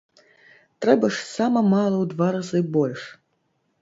[0.85, 3.01] Трэба ж сама мала ў два разы больш.